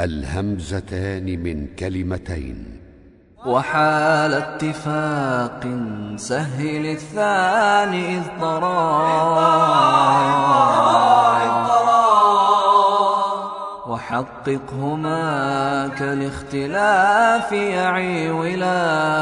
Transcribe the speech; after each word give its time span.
الهمزتان 0.00 1.38
من 1.42 1.66
كلمتين. 1.78 2.80
وحال 3.46 4.34
اتفاق 4.34 5.62
سهل 6.16 6.86
الثاني 6.86 8.16
إذ 8.18 8.22
طرى 8.40 9.14
وحققهما 13.86 15.22
كالاختلاف 15.88 17.52
يعي 17.52 18.30
ولا 18.30 19.13